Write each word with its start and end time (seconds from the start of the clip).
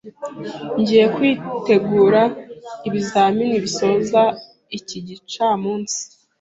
Ngiye 0.79 1.05
kwitegura 1.15 2.21
ibizamini 2.87 3.55
bisoza 3.65 4.21
iki 4.77 4.97
gicamunsi. 5.07 5.99